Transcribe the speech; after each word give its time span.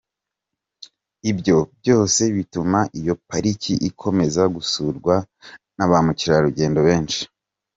Ibyo 1.31 1.57
byose 1.79 2.21
bituma 2.35 2.79
iyo 2.99 3.13
Pariki 3.29 3.73
ikomeza 3.89 4.41
gusurwa 4.55 5.15
na 5.77 5.85
ba 5.89 5.97
mukerarugendo 6.05 6.79
benshi. 6.87 7.21